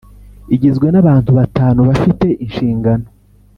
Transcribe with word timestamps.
igizwe 0.55 0.87
n’abantu 0.91 1.29
batanu 1.37 1.79
bafite 1.89 2.25
inshingano 2.45 3.05